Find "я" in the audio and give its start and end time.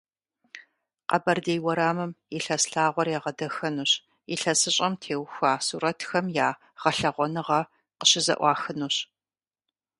6.47-6.49